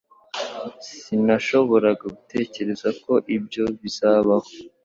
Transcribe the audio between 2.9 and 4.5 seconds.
ko ibyo bizabaho.